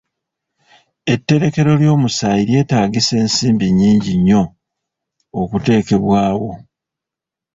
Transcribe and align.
Etterekero 1.13 1.71
ly'omusaayi 1.81 2.43
lyetaagisa 2.49 3.13
ensimbi 3.23 3.67
nnyingi 3.71 4.13
nnyo 4.15 4.41
okuteekebwawo. 5.41 6.51